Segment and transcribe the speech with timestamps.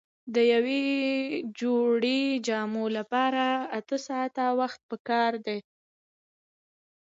[0.33, 0.83] د یوې
[1.59, 3.45] جوړې جامو لپاره
[3.77, 5.59] اته ساعته وخت پکار دی.